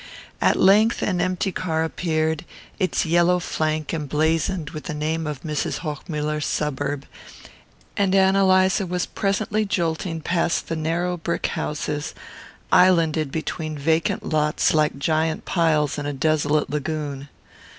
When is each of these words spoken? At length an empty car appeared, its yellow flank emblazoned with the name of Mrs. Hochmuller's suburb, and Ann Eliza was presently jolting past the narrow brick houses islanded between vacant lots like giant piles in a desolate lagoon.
At 0.41 0.55
length 0.55 1.03
an 1.03 1.21
empty 1.21 1.51
car 1.51 1.83
appeared, 1.83 2.43
its 2.79 3.05
yellow 3.05 3.37
flank 3.37 3.93
emblazoned 3.93 4.71
with 4.71 4.85
the 4.85 4.95
name 4.95 5.27
of 5.27 5.43
Mrs. 5.43 5.81
Hochmuller's 5.85 6.47
suburb, 6.47 7.05
and 7.95 8.15
Ann 8.15 8.35
Eliza 8.35 8.87
was 8.87 9.05
presently 9.05 9.63
jolting 9.63 10.19
past 10.19 10.69
the 10.69 10.75
narrow 10.75 11.17
brick 11.17 11.45
houses 11.53 12.15
islanded 12.71 13.31
between 13.31 13.77
vacant 13.77 14.25
lots 14.25 14.73
like 14.73 14.97
giant 14.97 15.45
piles 15.45 15.99
in 15.99 16.07
a 16.07 16.13
desolate 16.13 16.71
lagoon. 16.71 17.29